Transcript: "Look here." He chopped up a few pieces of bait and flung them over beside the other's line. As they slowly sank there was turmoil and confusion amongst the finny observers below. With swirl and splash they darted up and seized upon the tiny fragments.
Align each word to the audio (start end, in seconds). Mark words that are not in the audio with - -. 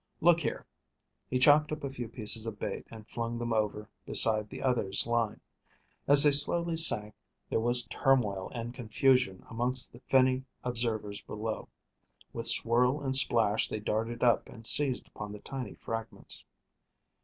"Look 0.19 0.39
here." 0.39 0.65
He 1.29 1.37
chopped 1.37 1.71
up 1.71 1.83
a 1.83 1.89
few 1.91 2.07
pieces 2.09 2.47
of 2.47 2.57
bait 2.57 2.87
and 2.89 3.07
flung 3.07 3.37
them 3.37 3.53
over 3.53 3.87
beside 4.03 4.49
the 4.49 4.63
other's 4.63 5.05
line. 5.05 5.39
As 6.07 6.23
they 6.23 6.31
slowly 6.31 6.75
sank 6.75 7.13
there 7.51 7.59
was 7.59 7.85
turmoil 7.85 8.49
and 8.51 8.73
confusion 8.73 9.45
amongst 9.47 9.93
the 9.93 9.99
finny 10.09 10.43
observers 10.63 11.21
below. 11.21 11.69
With 12.33 12.47
swirl 12.47 12.99
and 12.99 13.15
splash 13.15 13.67
they 13.67 13.79
darted 13.79 14.23
up 14.23 14.49
and 14.49 14.65
seized 14.65 15.07
upon 15.07 15.33
the 15.33 15.39
tiny 15.39 15.75
fragments. 15.75 16.45